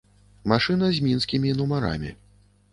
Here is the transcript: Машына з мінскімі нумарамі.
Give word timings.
Машына 0.53 0.89
з 0.95 1.05
мінскімі 1.09 1.55
нумарамі. 1.61 2.11